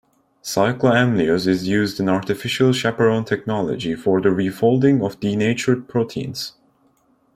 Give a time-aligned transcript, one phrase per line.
[0.41, 6.53] Cycloamylose is used in artificial chaperone technology for the refolding of denatured proteins.